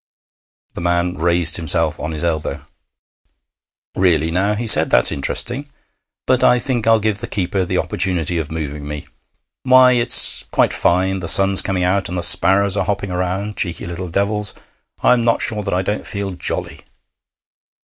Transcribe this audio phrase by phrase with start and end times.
[0.73, 2.65] The man raised himself on his elbow.
[3.95, 5.69] 'Really now,' he said; 'that's interesting.
[6.25, 9.05] But I think I'll give the keeper the opportunity of moving me.
[9.61, 13.85] Why, it's quite fine, the sun's coming out, and the sparrows are hopping round cheeky
[13.85, 14.55] little devils!
[15.03, 16.79] I'm not sure that I don't feel jolly.'